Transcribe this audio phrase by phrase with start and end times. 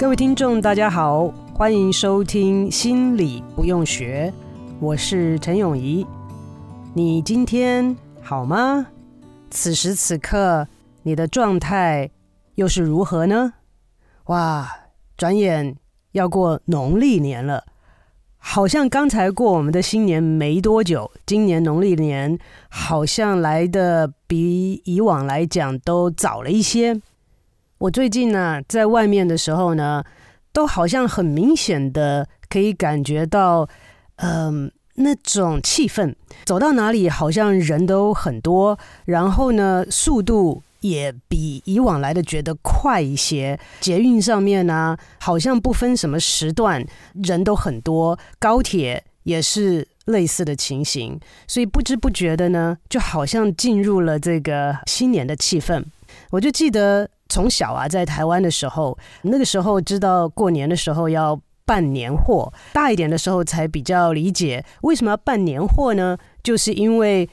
[0.00, 4.32] 各位听众，大家好，欢迎收听《心理不用学》，
[4.80, 6.06] 我是陈永仪。
[6.94, 8.86] 你今天好吗？
[9.50, 10.66] 此时此刻，
[11.02, 12.10] 你的状态
[12.54, 13.52] 又是如何呢？
[14.28, 14.74] 哇，
[15.18, 15.76] 转眼
[16.12, 17.64] 要过农历年了，
[18.38, 21.12] 好像刚才过我们的新年没多久。
[21.26, 22.38] 今年农历年
[22.70, 27.02] 好像来得比以往来讲都早了一些。
[27.80, 30.04] 我最近呢，在外面的时候呢，
[30.52, 33.66] 都好像很明显的可以感觉到，
[34.16, 36.14] 嗯、那种气氛，
[36.44, 43.58] 走到哪里好像人都很多，然后呢，速度也比以往来的觉得快一些。
[43.80, 55.82] 捷运上面呢，好像不分什么时段，人都很多，高铁也是类似的情形，所以不知不觉的呢，就好像进入了这个新年的气氛。
[56.28, 57.08] 我就记得。
[57.30, 66.18] 从小啊，在台湾的时候，那个时候知道过年的时候要办年货，大一点的时候才比较理解为什么要办年货呢？
[66.42, 67.28] 就是因为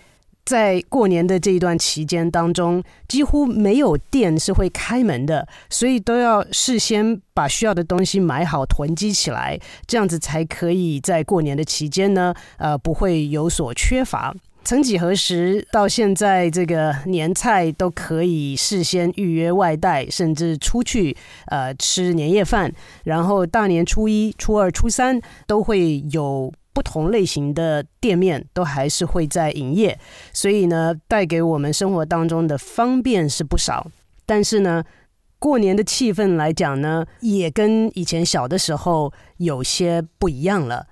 [0.46, 14.34] 在过年的这一段期间当中，几乎没有店是会开门的，所以都要事先把需要的东西买好囤积起来，这样子才可以在过年的期间呢，呃，不会有所缺乏。
[14.68, 22.70] 曾几何时，到现在这个年菜都可以事先预约外带，甚至出去呃吃年夜饭。
[23.06, 29.98] 然后大年初一、初二、初三都会有不同类型的店面，都还是会在营业。
[30.34, 33.88] 所以呢，带给我们生活当中的方便是不少。
[34.26, 34.84] 但是呢，
[35.40, 40.88] 过年的气氛来讲呢，也跟以前小的时候有些不一样了。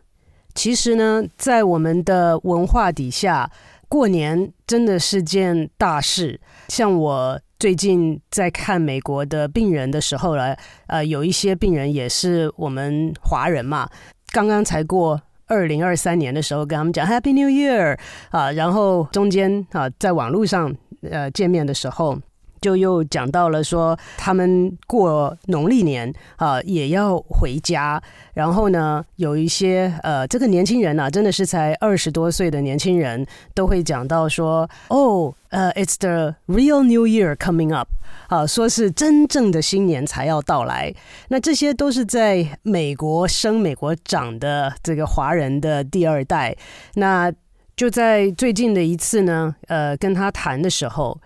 [0.55, 3.51] 其实呢，在我们的文化底下，
[3.88, 6.39] 过年真的是件大事。
[6.69, 10.55] 像我最近在看美国的病人的时候呢，
[10.88, 13.88] 呃，有一些病人也是我们华人嘛，
[14.31, 17.99] 刚刚才过二零二三年的时候，跟他们讲 Happy New Year
[18.31, 20.73] 啊，然后中间啊，在网络上
[21.11, 22.17] 呃见面的时候。
[22.65, 28.01] 就又讲到了说，他们过农历年啊，也要回家。
[28.33, 37.87] 然后呢，有一些呃，这个年轻人啊，真的是才二十多岁的年轻人，都会讲到说，哦，呃，It's the real New Year coming up，
[38.29, 40.91] 啊，说是真正的新年才要到来。
[41.27, 46.57] 那这些都是在美国生、美国长的这个华人的第二代。
[46.95, 47.31] 那
[47.75, 51.21] 就在最近的一次呢，呃，跟他谈的时候。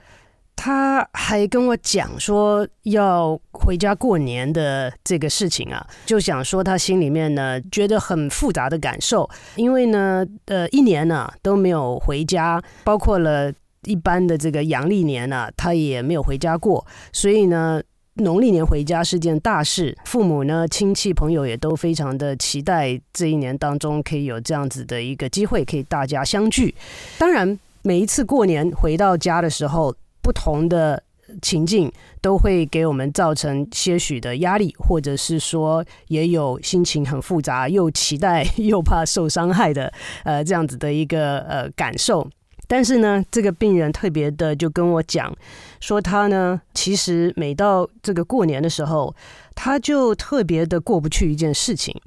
[0.61, 13.49] 他还跟我讲说要回家过年的这个事情啊，就想说他心里面呢觉得很复杂的感受，因为呢，呃，一年呢、都没有回家，包括了
[13.85, 17.81] 一般的这个阳历年呢、他也没有回家过，所以呢，
[18.15, 26.75] 农历年回家是件大事，父母呢、亲戚朋友也都非常的期待这一年当中可以有这样子的一个机会，可以大家相聚。
[27.17, 29.95] 当然，每一次过年回到家的时候。
[30.29, 31.01] 不同的
[31.41, 31.91] 情境
[32.21, 39.91] 都会给我们造成些许的压力，或者是说也有心情很复杂，又期待又怕受伤害的
[40.23, 42.29] 呃这样子的一个呃感受。
[42.67, 45.35] 但是呢，这个病人特别的就跟我讲
[45.79, 49.15] 说，他呢其实每到这个过年的时候，
[49.55, 51.99] 他就特别的过不去一件事情，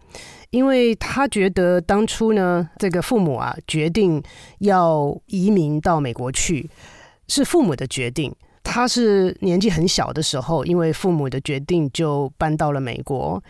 [0.50, 4.22] 因为他觉得当初呢这个父母啊决定
[4.60, 6.70] 要移民到美国去。
[7.34, 8.30] 是父母的决定，
[8.62, 13.42] 他是年纪很小的时候，因为父母的决定就搬到了美国。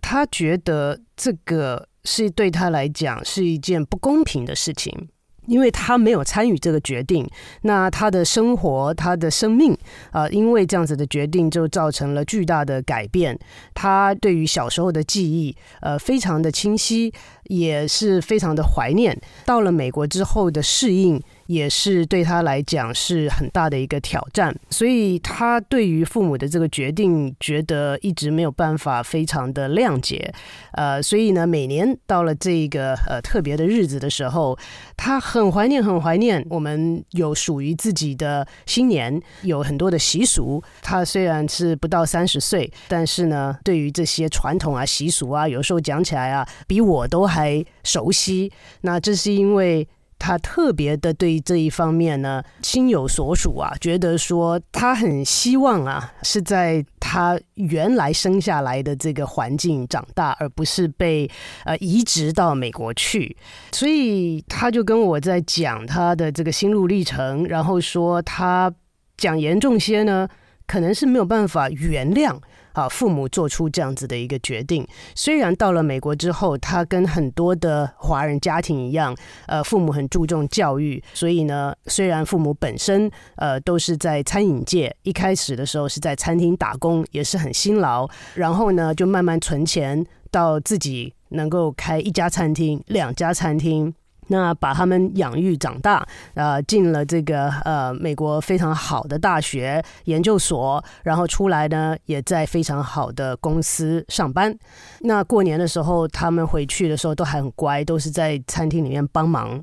[0.00, 5.08] 他觉得这个是对他来讲是一件不公平的事情，
[5.46, 7.28] 因为他没有参与这个决定，
[7.62, 9.76] 那他的生活、他的生命
[10.12, 13.36] 啊、因为这样子的决定就造成了巨大的改变。
[13.74, 17.12] 他对于小时候的记忆，呃，非常的清晰，
[17.46, 19.20] 也是非常的怀念。
[19.44, 21.20] 到了美国之后的适应。
[21.48, 30.30] 也是对他来讲是很大的一个挑战，所以他对于父母的这个决定，觉得一直没有办法非常的谅解，
[30.72, 34.58] 呃，所以呢，每年到了这个呃特别的日子的时候，
[34.94, 40.62] 他很怀念，很怀念我们有属于自己的新年，有很多的习俗。
[40.82, 48.52] 他虽然是不到三十岁，但是呢，对于这些传统啊、习俗啊，有时候讲起来啊，比我都还熟悉。
[48.82, 49.88] 那这是因为。
[50.18, 61.30] 他特别的对这一方面呢，心有所属啊，觉得说他很希望啊，是在他原来生下来的这个环境长大，而不是被
[61.64, 63.36] 呃移植到美国去。
[63.72, 68.72] 所以他就跟我在讲他的这个心路历程，然后说他
[69.16, 70.28] 讲严重些呢，
[70.66, 72.36] 可能是没有办法原谅。
[72.78, 74.86] 啊，父母做出这样子的一个决定。
[75.16, 79.16] 虽然到了美国之后，他跟很多的华人家庭一样，
[79.46, 93.92] 呃，父母很注重教育，所以呢，虽然父母本身呃都是在餐饮界，一开始的时候是在餐厅打工，也是很辛劳，然后呢，就慢慢存钱，到自己能够开一家餐厅、两家餐厅。
[94.28, 104.56] 那把他们养育长大，呃，进了这个呃美国非常好的大学研究所，然后出来呢，也在非常好的公司上班。
[105.00, 109.62] 那过年的时候，他们回去的时候都还很乖，都是在餐厅里面帮忙。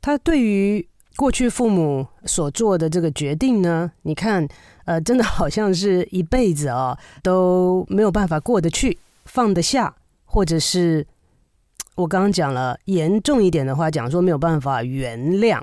[0.00, 4.46] 他对于过去父母所做的这个决定呢，你看，
[4.84, 9.94] 呃，真的好像是一辈子啊，都没有办法过得去、放得下，
[10.24, 11.06] 或者是。
[11.94, 15.60] 我刚刚讲了，严重一点的话讲说没有办法原谅，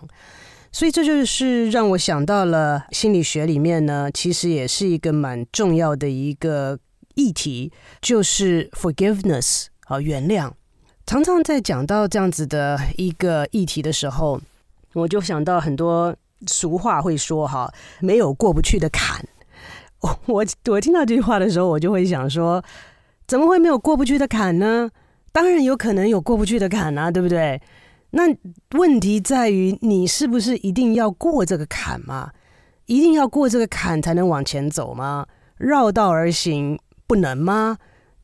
[0.71, 6.77] 所以这就是让我想到了心理学里面呢，其实也是一个蛮重要的一个
[7.15, 10.51] 议题，就是 forgiveness 啊，原谅。
[11.07, 14.39] 常常在讲到这样子的一个议题的时候，
[14.93, 16.15] 我就想到很多
[16.45, 19.27] 俗话会说哈，没有过不去的坎。
[20.01, 22.63] 我我我听到这句话的时候，我就会想说，
[23.27, 24.91] 怎么会没有过不去的坎呢？
[25.31, 27.61] 当然有可能有过不去的坎啊，对不对？
[28.11, 28.23] 那
[28.77, 32.31] 问题在于你是不是一定要过这个坎吗？
[32.87, 35.27] 一定要过这个坎才能往前走吗？
[35.57, 37.77] 绕道而行不能吗？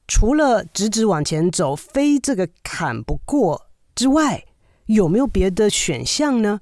[0.07, 4.43] 除了直直往前走，非这个坎不过之外，
[4.87, 6.61] 有没有别的选项呢？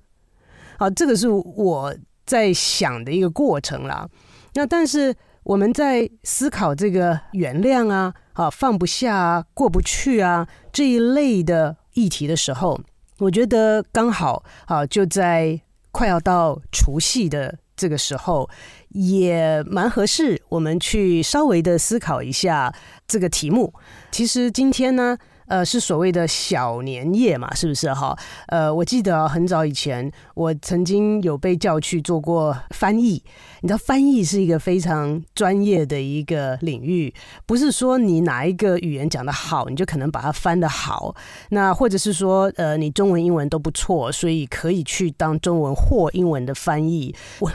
[0.77, 4.09] 好，这个是我在想的一个过程啦。
[4.53, 5.15] 那但是。
[5.43, 12.79] 我们在思考这个原谅啊、啊放不下啊、过不去啊这一类的议题的时候，
[13.19, 15.59] 我觉得刚好啊，就在
[15.91, 18.49] 快要到除夕的这个时候，
[18.89, 22.73] 也蛮合适，我们去稍微的思考一下
[23.07, 23.73] 这个题目。
[24.11, 25.17] 其实今天呢。
[25.53, 28.17] 呃，是所谓的小年夜嘛，是不是哈？
[28.47, 33.23] 呃，我记得很早以前，我曾经有被叫去做过翻译。
[33.61, 37.13] 你知道，翻译是一个非常专业的一个领域，
[37.45, 41.15] 不是说你哪一个语言讲得好，你就可能把它翻得好。
[41.49, 47.15] 那或者是说，呃，你中文、英文都不错，所以可以去当中文或英文的翻译。
[47.39, 47.51] 我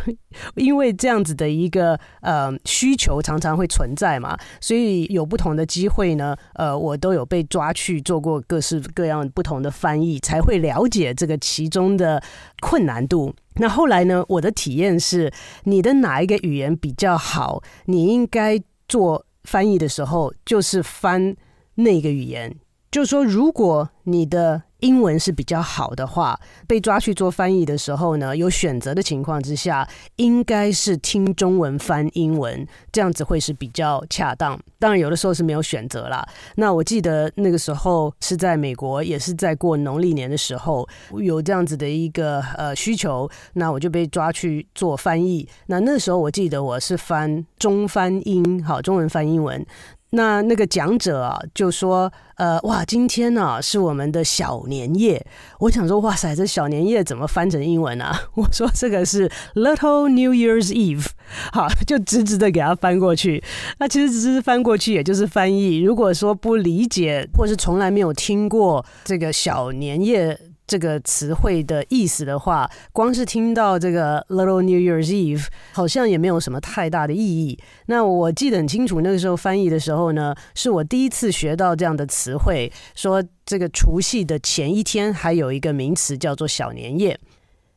[0.54, 7.72] 因为这样子的一个呃需求常常会存在嘛，所以有不同的机会呢，呃，我都有被抓。
[7.78, 12.22] 去去做过各式各样不同的翻译，才会了解这个其中的
[12.60, 13.34] 困难度。
[13.54, 15.32] 那后来呢，我的体验是，
[15.64, 21.34] 你的哪一个语言比较好，你应该做翻译的时候，就是翻
[21.76, 22.54] 那个语言。
[22.90, 34.58] 就是说，如果你的英文是比较好的话，被抓去做翻译的时候呢，有选择的情况之下，应该是听中文翻英文，这样子会是比较恰当。
[34.78, 36.26] 当然，有的时候是没有选择啦。
[36.54, 45.46] 那我记得那个时候是在美国，也是在过农历年的时候，有这样子的一个呃需求，那我就被抓去做翻译。
[45.66, 49.66] 那那时候我记得我是翻中翻英，好，中文翻英文。
[50.10, 55.24] 那那个讲者啊，就说：“呃，哇，今天呢、啊、是我们的小年夜。”
[55.60, 61.08] 我想说：“哇塞，这小年夜怎么翻成英文啊？” 我说：“这个是 Little New Year's Eve。”
[61.52, 63.42] 好， 就直直的给他翻过去。
[63.78, 65.80] 那其实只是翻过去，也就是翻译。
[65.80, 77.58] 如果说不理解，或是从来没有听过这个小年夜这个词汇的意思的话，光是听到这个 Little New Year's Eve，好像也没有什么太大的意义。
[77.86, 87.18] 那我记得很清楚，那个时候翻译的时候呢，是我第一次学到这样的词汇，说这个除夕的前一天还有一个名词叫做小年夜。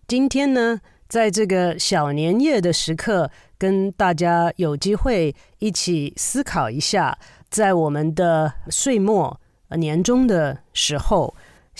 [0.05, 7.17] 今天呢，在这个小年夜的时刻，跟大家有机会一起思考一下，
[7.49, 9.39] 在我们的岁末
[9.77, 11.33] 年终的时候。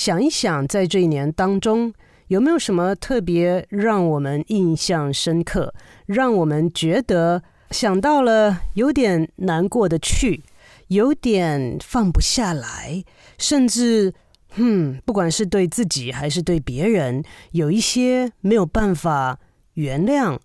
[0.03, 1.93] 想一想，在这一年当中，
[2.29, 5.75] 有没有什么特别让我们印象深刻，
[6.07, 10.41] 让我们觉得想到了有点难过的去，
[10.87, 13.03] 有点放不下来，
[13.37, 14.11] 甚至，
[14.55, 19.37] 嗯，不管是对自己还是对别人，有一些没有办法
[19.75, 20.39] 原谅，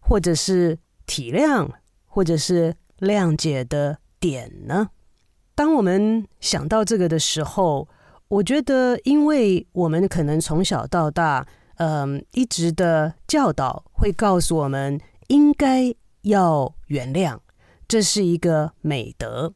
[0.00, 1.68] 或者是体谅，
[2.06, 4.88] 或者是谅解的点呢？
[5.54, 7.86] 当我们想到这个的时候，
[8.32, 11.46] 我觉得，因为我们可能从小到大，
[11.76, 14.98] 嗯，一直的教导会告诉我们，
[15.28, 17.38] 应该要原谅，
[17.86, 19.52] 这是一个美德。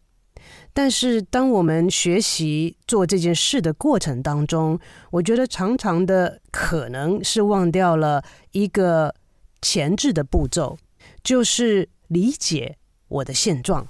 [0.75, 4.78] 但是，当我们学习做这件事的过程当中，
[5.11, 9.14] 我觉得常常的可能是忘掉了一个
[9.62, 10.76] 前置的步骤，
[11.25, 12.76] 就是理解
[13.09, 13.88] 我的现状，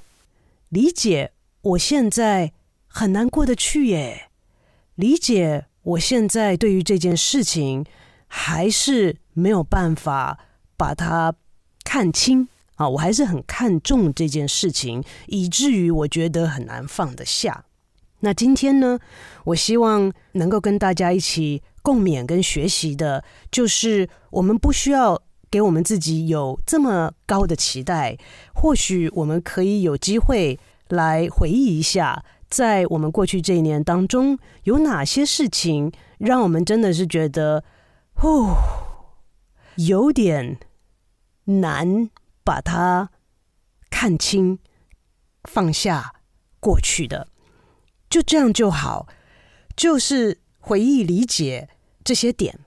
[0.69, 2.53] 理解我现在
[2.87, 4.26] 很难过得去耶。
[4.97, 7.85] 理解我现在对于这件事情
[8.27, 10.39] 还是没有办法
[10.77, 11.33] 把它
[11.85, 17.65] 看清啊，我还是很看重这件事情，以至于我觉得很难放得下。
[18.21, 18.99] 那今天呢，
[19.45, 23.23] 我希望能够跟大家一起共勉跟学习的，
[23.53, 28.17] 就是我们不需要给我们自己有这么高的期待，
[28.55, 32.25] 或许我们可以有机会来回忆一下。
[32.49, 37.65] 在我们过去这一年当中，有哪些事情让我们真的是觉得，
[38.23, 38.55] 哦，
[39.77, 40.59] 有点
[41.45, 42.09] 难
[42.45, 43.11] 把它
[43.91, 44.59] 看清、
[45.45, 46.15] 放下
[46.61, 47.29] 过去的？
[48.09, 49.09] 就这样就好，
[49.77, 51.69] 就是回忆理解
[52.05, 52.61] 这些点。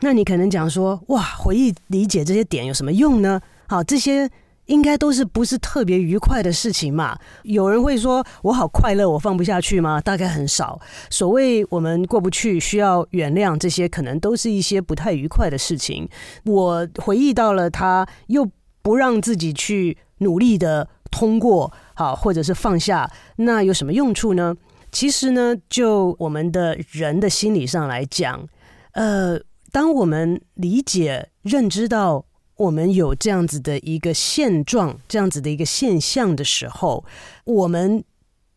[0.00, 3.40] 那你可能讲说，哇，回忆理解这些点有什么用呢？
[3.66, 4.30] 好，这些。
[4.66, 7.18] 应该都是不是特别愉快的事情嘛？
[7.42, 10.00] 有人会说我好快乐，我放不下去吗？
[10.00, 10.80] 大概很少。
[11.10, 16.08] 所谓我们过不去，需要原谅，这些可能都是一些不太愉快的事情。
[16.44, 18.48] 我回忆到了他，又
[18.80, 24.56] 不让自己去努力的通过，好，或者是放下，那有什么用处呢？
[24.90, 28.46] 其实呢，就我们的人的心理上来讲，
[28.92, 29.38] 呃，
[29.70, 32.24] 当我们理解、认知到。
[32.56, 37.04] 我们有这样子的一个现状，这样子的一个现象的时候，
[37.44, 38.04] 我们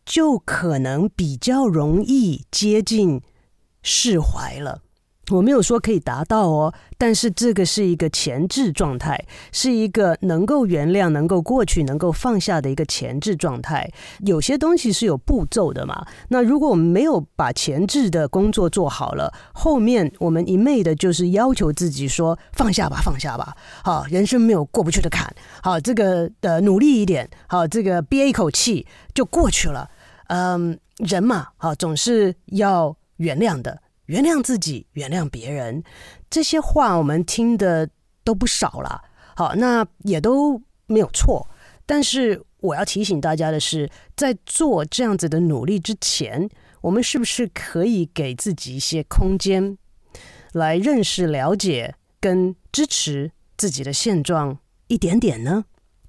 [0.04, 3.20] 就可能比较容易接近
[3.82, 4.82] 释怀了。
[5.30, 13.90] 我没有说可以达到哦，但是这个是一个前置状态，是一个能够原谅、能够过去、能够放下的一个前置状态。
[14.20, 16.06] 有些东西是有步骤的嘛。
[16.28, 23.56] 那如果我们没有把前置的工作做好了，后面我们一昧的就是要求自己说放下吧，放下吧。
[23.84, 25.30] 好，人生没有过不去的坎。
[25.62, 29.90] 好，这个呃努力一点，好，这个憋一口气就过去了。
[30.28, 33.80] 嗯，人嘛，好，总是要原谅的。
[34.08, 35.82] 原谅自己，原谅别人，
[36.28, 37.88] 这些话我们听的
[38.24, 39.02] 都不少了。
[39.36, 41.46] 好，那也都没有错。
[41.84, 46.48] 但是我要提醒大家的是，在做这样子的努力之前，
[46.80, 49.76] 我们是不是可以给自己一些空间，
[50.52, 55.66] 来认识、了解跟支持自己的现状一点点呢？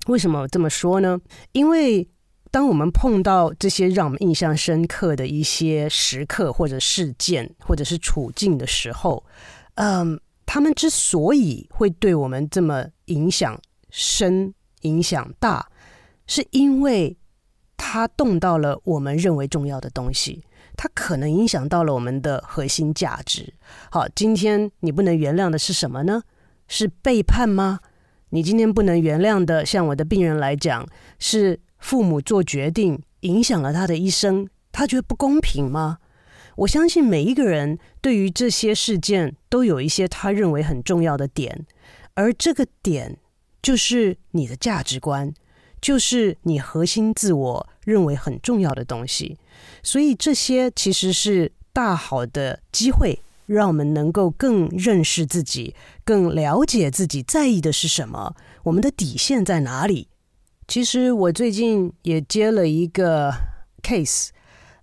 [0.08, 1.20] 为什么这么说呢？
[1.52, 2.08] 因为。
[2.52, 9.24] 当我们碰到这些让我们印象深刻的一些时刻或者事件或者是处境的时候，
[9.76, 13.60] 嗯，他们之所以会对我们这么影响
[13.92, 14.52] 深、
[14.82, 15.68] 影响大，
[16.26, 17.16] 是因为
[17.78, 20.44] 它动到了我们认为重要的东西，
[20.76, 23.54] 它可能影响到了我们的核心价值。
[23.92, 26.24] 好，今天你不能原谅的是什么呢？
[26.68, 27.80] 是背叛吗？
[28.32, 30.84] 你今天不能原谅的，像我的病人来讲
[31.20, 31.60] 是。
[31.80, 35.98] 父母做决定影响了他的一生，他觉得不公平吗？
[36.58, 41.66] 我相信每一个人对于这些事件都有一些他认为很重要的点，
[42.16, 43.18] 而这个点
[43.62, 45.34] 就是你的价值观，
[45.82, 49.38] 就是你核心自我认为很重要的东西。
[49.82, 60.09] 所以这些其实是大好的机会，让我们能够更认识自己，更了解自己在意的是什么，我们的底线在哪里。
[60.70, 63.34] 其实我最近也接了一个
[63.82, 64.30] case，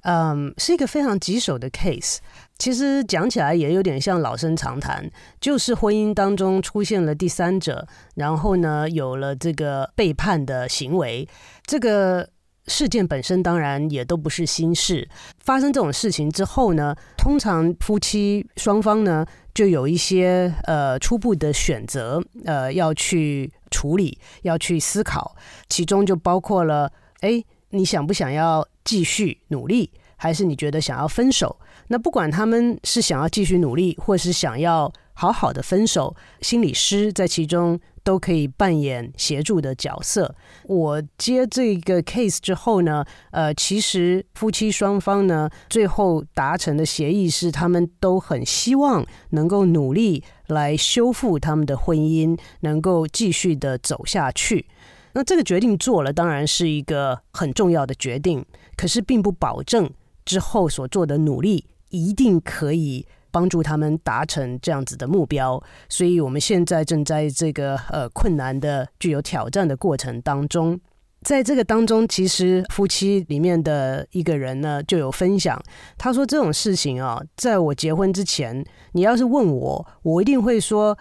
[0.02, 2.16] 嗯，是一个非常棘手的 case。
[2.58, 5.08] 其实讲起来也有点像老生常谈，
[5.40, 11.28] 就是婚姻当中出现了第三者，然后呢，有了这个背叛的行为，
[11.64, 12.28] 这个
[12.66, 15.08] 事件本身当然也都不是新事。
[15.38, 25.36] 发生这种事情之后呢，通常夫妻双方呢就有一些呃初步的选择，呃要去处理，要去思考，
[25.68, 31.58] 其中就包括了，哎，你想不想要继续努力，还是你觉得想要分手？
[31.88, 40.34] 那不管他们是想要继续努力，或是想要好好的分手，心理师在其中都可以扮演协助的角色。
[40.64, 54.66] 我接这个 case 之后呢，呃，其实夫妻双方呢，最后达成的协议是，他们都很希望能够努力来修复他们的婚姻，能够继续的走下去。
[55.14, 58.44] 那这个决定做了，当然是一个很重要的决定，
[58.76, 59.90] 可是并不保证
[60.26, 61.64] 之后所做的努力。
[61.90, 63.06] 一定可以
[63.36, 70.80] 帮助他们达成这样子的目标，所以我们现在正在这个呃困难的、具有挑战的过程当中。
[71.20, 75.62] 在这个当中，其实夫妻里面的一个人呢就有分享，
[75.98, 80.96] 他说这种事情啊，在我结婚之前，你要是问我，我一定会说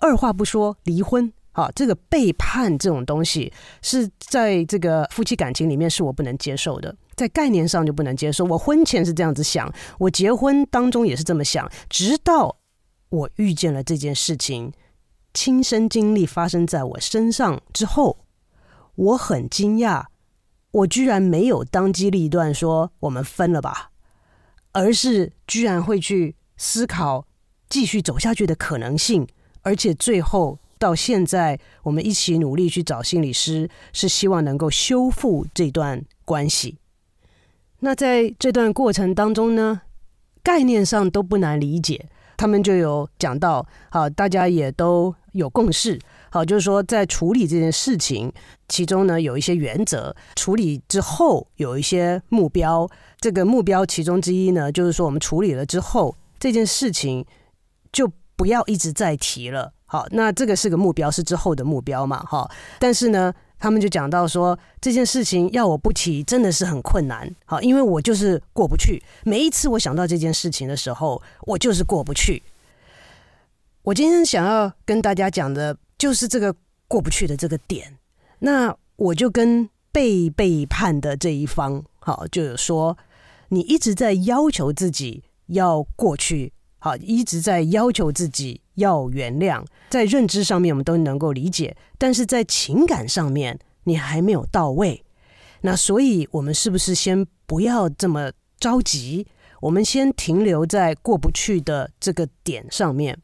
[0.00, 1.32] 二话不说离婚。
[1.52, 6.94] 啊，这个背叛这种东西是在这个夫妻感情里面是我不能接受的。
[7.14, 8.44] 在概念上就不能接受。
[8.44, 12.56] 我婚前是这样子想，我结婚当中也是这么想，直到
[13.10, 14.72] 我遇见了这件事情，
[15.34, 18.24] 亲身经历发生在我身上之后，
[18.94, 20.06] 我很惊讶，
[20.70, 23.90] 我居然没有当机立断说我们分了吧，
[24.72, 27.26] 而是居然会去思考
[27.68, 29.26] 继续走下去的可能性，
[29.62, 36.78] 而且最后到现在，我们一起努力去找心理师，是希望能够修复这段关系。
[37.80, 39.80] 那在这段过程当中呢，
[40.42, 42.08] 概念上都不难理解。
[42.36, 45.98] 他们就有讲到，好，大家也都有共识，
[46.30, 48.32] 好，就是说在处理这件事情，
[48.66, 52.88] 其中呢有一些原则，处理之后有一些目标。
[53.20, 57.26] 这个目标其中之一呢，就是说我们处理了之后，这件事情
[57.92, 59.74] 就不要一直再提了。
[59.84, 62.50] 好，那这个是个目标，是之后的目标嘛，哈。
[62.78, 63.34] 但是呢。
[63.60, 69.00] 他们就讲到说，这件事情要我不提真的是很困难，好，因为我就是过不去。
[69.22, 72.42] 每一次我想到这件事情的时候，我就是过不去。
[73.82, 76.54] 我今天想要跟大家讲的就是这个
[76.88, 77.98] 过不去的这个点。
[78.40, 82.96] 那我就跟被背叛的这一方，好，就有说，
[83.48, 88.60] 你一直在要求自己要过去，好，一直在要求自己。
[88.76, 95.04] 要原谅，在认知上面我们都能够理解，但是在情感上面你还没有到位。
[95.60, 99.26] 那所以，我们是不是先不要这么着急？
[99.60, 103.18] 我们先停留在过不去的这个点上面。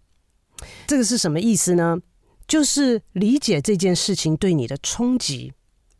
[0.86, 1.96] 这个是什么意思呢？
[2.46, 5.54] 就是理解这件事情对你的冲击。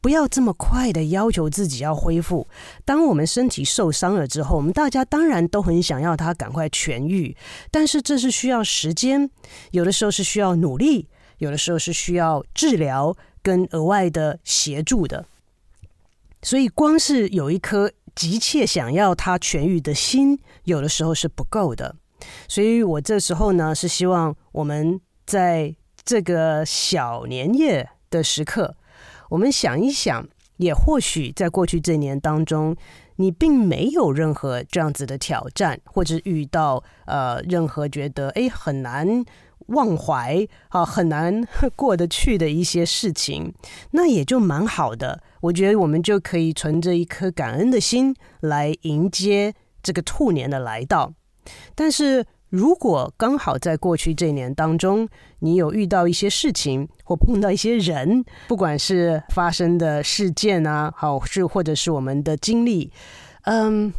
[0.06, 2.46] 不要这么快的要求自己要恢复。
[2.84, 7.36] 当我们身体受伤了之后，我们大家当然都很想要它赶快痊愈，
[7.72, 9.28] 但是这是需要时间，
[9.72, 15.26] 有的时候是需要努力，有的时候是需要治疗跟额外的协助的。
[16.40, 21.96] 所以，光是有一颗急切想要它痊愈的心，有的时候是不够的。
[22.46, 28.76] 所以我这时候呢，是希望我们在这个小年夜的时刻。
[29.30, 32.76] 我们想一想，也或许在过去这年当中，
[33.16, 39.24] 你并没有任何这样子的挑战，或者遇到呃任何觉得诶很难
[39.66, 43.52] 忘怀啊，很难过得去的一些事情，
[43.90, 45.22] 那也就蛮好的。
[45.40, 51.12] 我觉得我们就可以存着一颗感恩的心来迎接这个兔年的来到，
[51.74, 52.24] 但是。
[52.48, 55.08] 如果刚好在过去这一年当中，
[55.40, 62.92] 你有遇到一些事情或碰到一些人，不管是发生的事件啊，好是或者是我们的经历，
[63.42, 63.92] 嗯，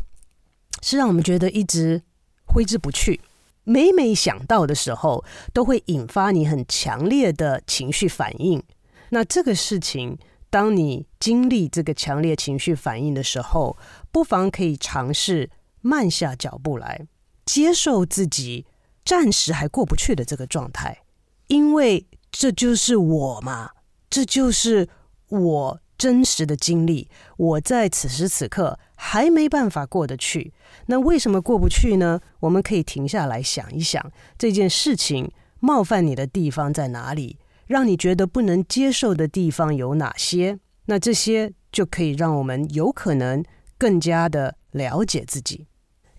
[0.81, 2.01] 是让我们觉得一直
[2.45, 3.19] 挥之不去。
[3.65, 8.63] 每每想到的时候，都会引发你很强烈的情绪反应。
[9.09, 10.17] 那这个事情，
[10.49, 13.77] 当你经历这个强烈情绪反应的时候，
[14.09, 15.49] 不妨可以尝试
[15.81, 17.05] 慢下脚步来。
[17.47, 18.65] 接受自己
[19.05, 20.99] 暂时还过不去的这个状态，
[21.47, 23.71] 因为这就是我嘛，
[24.09, 24.89] 这就是
[25.29, 27.09] 我真实的经历。
[27.37, 30.53] 我在此时此刻还没办法过得去，
[30.87, 32.19] 那为什么过不去呢？
[32.41, 35.31] 我们可以停下来想一想，这件事情
[35.61, 40.59] 冒犯你的地方在哪里，让你觉得不能接受的地方有哪些？
[40.87, 43.43] 那这些就可以让我们有可能
[43.77, 45.65] 更加的了解自己。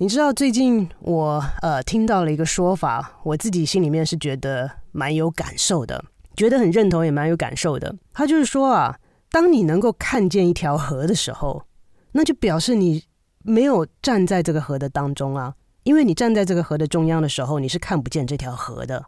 [0.00, 6.04] 你知道最近我呃听到了一个说法，我自己心里面是觉得蛮有感受的，
[6.37, 7.92] 觉得很认同，也蛮有感受的。
[8.12, 8.96] 他就是说啊，
[9.32, 11.64] 当你能够看见一条河的时候，
[12.12, 13.02] 那就表示你
[13.42, 19.04] 没有站在这个河的当中啊，因为你站在这个河的中央的时候，你是看不见这条河的。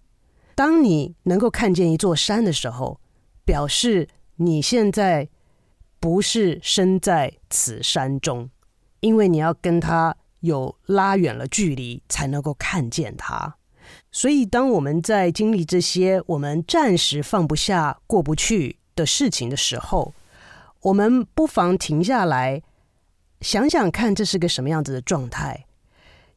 [0.57, 2.99] 当你能够看见一座山的时候，
[3.45, 5.29] 表示你现在
[6.01, 8.51] 不是身在此山中，
[8.99, 13.57] 因为你要跟他有拉远了距离，才能够看见它。
[14.13, 20.15] 所以，当我们在经历这些我们暂时放不下、过不去的事情的时候，
[20.83, 22.63] 我们不妨停下来，
[23.41, 25.67] 想想看，这是个什么样子的状态。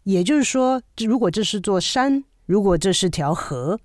[0.04, 3.80] 也就是说，如果这是座山，如果这是条河，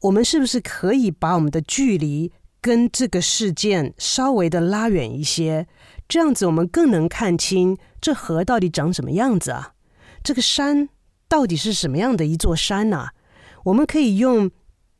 [0.00, 5.66] 我们是不是可以把我们的距离跟这个事件稍微的拉远一些，
[6.06, 9.74] 这样子我们更能看清这河到底长什么样子啊？
[10.22, 10.88] 这个山
[11.28, 13.08] 到底是什么样的一座山呐？
[13.64, 14.50] 我们可以用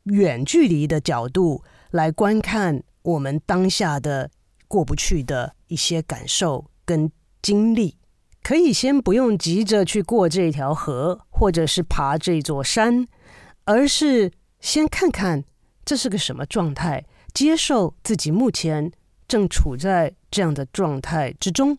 [0.05, 4.29] 远距离的角度来观看我们当下的
[4.67, 7.97] 过不去的一些感受跟经历，
[8.41, 13.07] 可以先不用急着去过这条河，或者是爬这座山，
[13.65, 15.43] 而是先看看
[15.85, 17.05] 这是个什么状态。
[17.33, 18.91] 接受自己目前
[19.27, 21.77] 正处在这样的状态之中。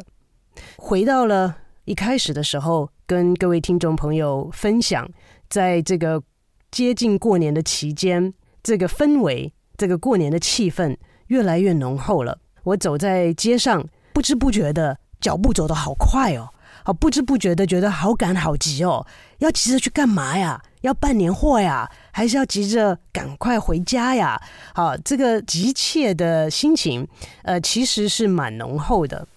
[0.78, 5.10] 回到了一开始的时候，跟各位听众朋友分享，
[5.50, 6.22] 在这个
[6.70, 10.96] 接近过年的期间，这个氛围，这个过年的气氛
[11.28, 12.38] 越来越浓厚了。
[12.66, 13.84] 我走在街上。
[14.16, 16.48] 不知不觉的脚步走得好快哦，
[16.86, 19.06] 好不知不觉的觉得好赶好急哦，
[19.40, 20.62] 要急着去干嘛呀？
[20.84, 21.92] 要办年货呀？
[22.14, 24.42] 还是要急着赶快回家呀？
[24.74, 27.06] 好，这个急切的心情，
[27.44, 29.28] 呃，其实是蛮浓厚的。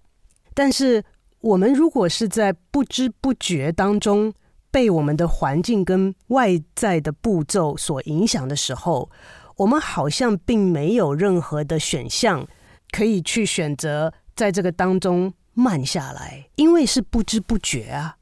[0.54, 1.02] 但是
[1.40, 4.32] 我们如果是在不知不觉当中
[4.70, 9.10] 被我们的环境跟外在的步骤所影响的时候，
[9.56, 12.46] 我们好像并没有任何的选项
[12.92, 14.14] 可以去选择。
[14.38, 18.18] 在这个当中慢下来，因为是不知不觉啊。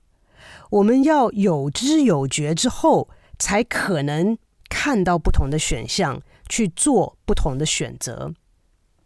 [0.71, 4.39] 我们要有知有觉之后，才可能
[4.71, 8.33] 看到不同的选项，去做不同的选择。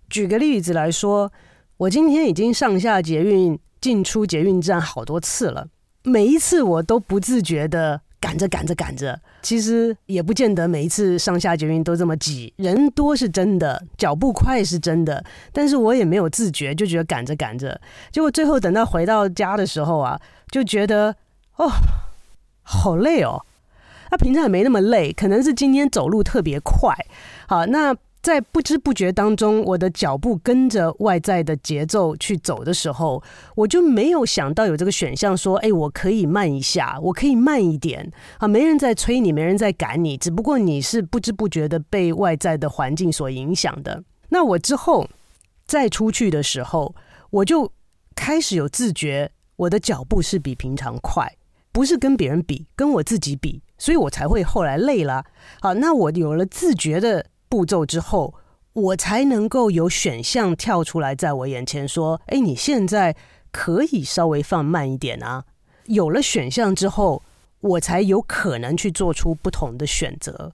[0.09, 1.33] 举个例子来说，
[1.79, 5.67] 我今天已经上下捷运、进出捷运站好多次了，
[6.05, 8.03] 每一次我都不自觉的。
[8.21, 17.81] 赶着赶着赶着，其实也不见得每一次上下捷运都这么挤，人多是真的，脚步快是真的，但是我也没有自觉，就觉得赶着赶着，
[18.13, 21.15] 结果最后等到回到家的时候啊，就觉得
[21.57, 21.71] 哦，
[22.63, 23.45] 好累哦，
[24.11, 26.95] 那平常也没那么累，可能是今天走路特别快，
[27.47, 27.97] 好那。
[28.23, 33.23] 在不知不觉当中，我的脚步跟着外在的节奏去走的时候，
[33.57, 44.05] 我就没有想到有这个选项，说：“哎，我可以慢一下，我可以慢一点。”啊，没人在催你，没人在赶你，只不过你是不知不觉的被外在的环境所影响的。
[44.29, 45.09] 那我之后
[45.67, 46.95] 再出去的时候，
[47.31, 47.73] 我就
[48.15, 51.27] 开始有自觉，我的脚步是比平常快，
[51.73, 55.25] 不是跟别人比，跟我自己比，所以我才会后来累了。
[55.63, 57.25] 好，那我有了自觉的。
[57.51, 58.33] 步骤之后，
[58.73, 63.15] 我才能够有选项跳出来，在我眼前说：“哎，你现在
[63.51, 65.45] 可以稍微放慢一点啊。”
[65.87, 67.23] 有了选项之后，
[67.61, 70.53] 我才有可能去做出不同的选择。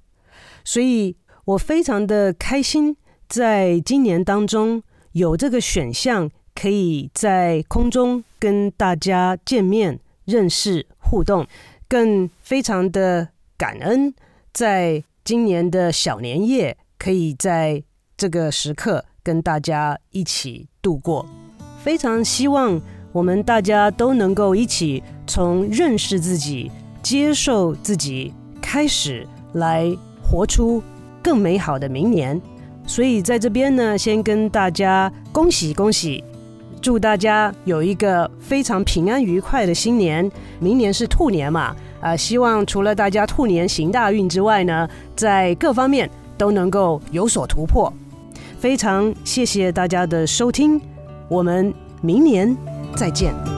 [0.64, 2.96] 所以我非常的开心，
[3.28, 4.82] 在今年当中
[5.12, 11.46] 有这个选项，可以在空中跟大家见面、认识、互动，
[11.86, 13.28] 更非常的
[13.58, 14.14] 感恩，
[14.54, 17.82] 在今年的小年夜，可以在
[18.16, 21.26] 这个时刻跟大家一起度过。
[21.82, 22.80] 非常希望
[23.12, 26.70] 我们大家都能够一起从认识自己、
[27.02, 29.86] 接受自己开始，来
[30.22, 30.82] 活出
[31.22, 32.40] 更美好的明年。
[32.86, 36.22] 所以在这边呢，先跟大家恭喜恭喜，
[36.80, 40.30] 祝大家有一个非常平安愉快的新年。
[40.60, 47.92] 明年是兔年嘛，啊，希望除了大家兔年行大运之外呢，在各方面都能够有所突破。
[48.58, 50.80] 非常谢谢大家的收听。
[51.28, 52.56] 我们明年
[52.96, 53.55] 再见。